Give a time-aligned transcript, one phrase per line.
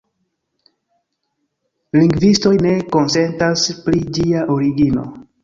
[1.97, 5.07] Lingvistoj ne konsentas pri ĝia origino.